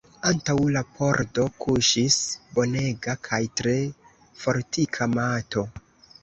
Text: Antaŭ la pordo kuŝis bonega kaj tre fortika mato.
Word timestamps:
Antaŭ 0.27 0.53
la 0.75 0.81
pordo 0.93 1.43
kuŝis 1.65 2.17
bonega 2.55 3.15
kaj 3.29 3.41
tre 3.61 3.75
fortika 4.47 5.09
mato. 5.15 5.67